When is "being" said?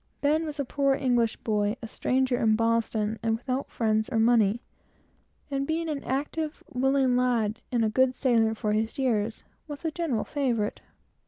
5.67-5.87